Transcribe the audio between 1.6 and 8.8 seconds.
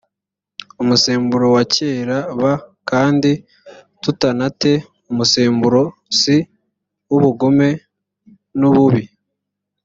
kera b kandi tutana te umusemburoc w ubugome n